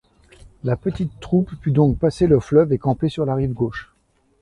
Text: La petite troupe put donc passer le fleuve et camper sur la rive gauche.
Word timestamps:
La 0.63 0.77
petite 0.77 1.19
troupe 1.19 1.51
put 1.61 1.69
donc 1.71 1.99
passer 1.99 2.25
le 2.25 2.39
fleuve 2.39 2.73
et 2.73 2.79
camper 2.79 3.07
sur 3.07 3.23
la 3.23 3.35
rive 3.35 3.53
gauche. 3.53 3.93